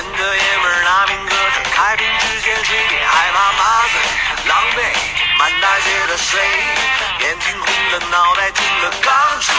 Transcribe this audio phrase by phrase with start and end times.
[0.00, 4.00] 跟着爷们儿拿命搁这，开瓶之前谁也害怕麻醉，
[4.48, 4.96] 狼狈
[5.36, 6.40] 满大街的睡，
[7.18, 9.54] 眼睛红了，脑袋进了钢水。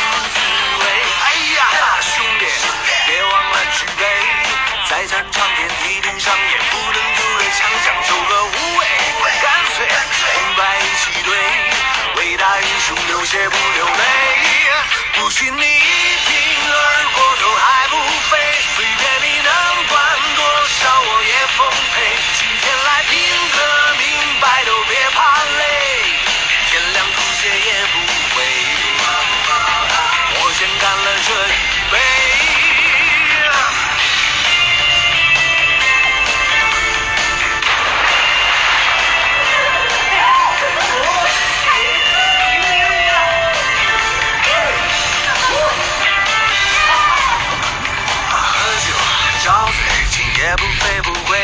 [50.56, 51.38] 不醉不归。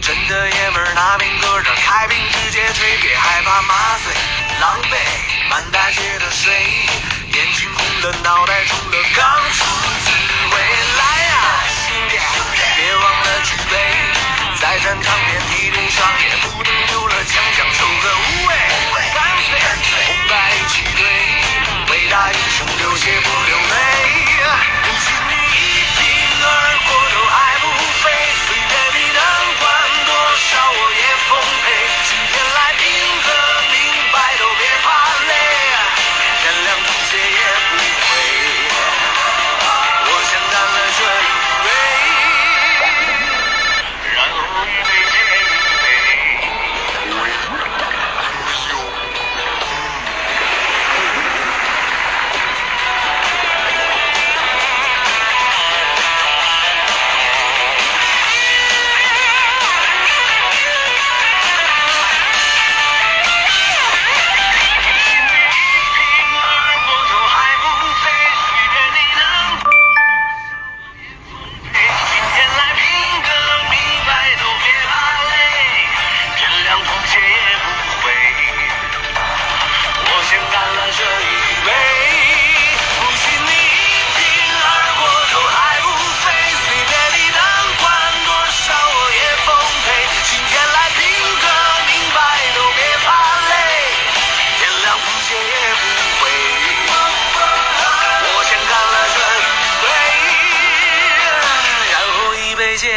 [0.00, 4.12] 真的爷们儿拿命搁着开瓶直接吹别害怕麻醉。
[4.60, 4.96] 狼狈
[5.48, 6.52] 满大街的睡
[7.32, 9.64] 眼睛红了脑袋肿了刚出
[10.04, 10.60] 滋味
[10.98, 12.18] 来呀兄弟
[12.76, 13.76] 别忘了举杯。
[14.60, 16.79] 再战场眠一路上也不能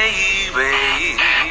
[0.03, 1.43] baby.